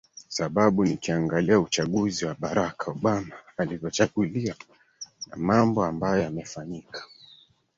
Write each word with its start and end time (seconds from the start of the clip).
sababu 0.27 0.85
nikiangalia 0.85 1.59
uchaguzi 1.59 2.25
wa 2.25 2.35
barak 2.39 2.87
obama 2.87 3.35
alivyo 3.57 3.89
chaguliwa 3.89 4.55
na 5.27 5.35
mambo 5.37 5.85
ambayo 5.85 6.21
yamefanyika 6.21 7.05